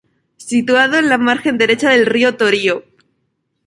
Situado 0.47 0.97
en 0.97 1.09
la 1.09 1.19
margen 1.19 1.59
derecha 1.59 1.91
del 1.91 2.07
Río 2.07 2.35
Torío. 2.35 2.83